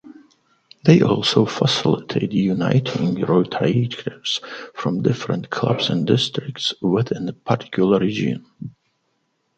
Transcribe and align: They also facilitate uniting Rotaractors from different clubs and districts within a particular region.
They 0.83 1.01
also 1.03 1.45
facilitate 1.45 2.31
uniting 2.31 3.17
Rotaractors 3.17 4.39
from 4.73 5.03
different 5.03 5.51
clubs 5.51 5.91
and 5.91 6.07
districts 6.07 6.73
within 6.81 7.29
a 7.29 7.33
particular 7.33 7.99
region. 7.99 8.43